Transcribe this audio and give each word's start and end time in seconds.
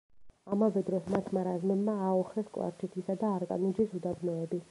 ამავე 0.55 0.81
დროს, 0.87 1.09
მათმა 1.15 1.43
რაზმებმა 1.47 1.95
ააოხრეს 2.07 2.49
კლარჯეთისა 2.57 3.19
და 3.25 3.33
არტანუჯის 3.39 3.97
უდაბნოები. 4.01 4.59